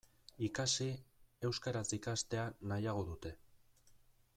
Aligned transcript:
Ikasi, 0.47 0.87
euskaraz 1.51 1.85
ikastea 2.01 2.49
nahiago 2.73 3.09
dute. 3.13 3.37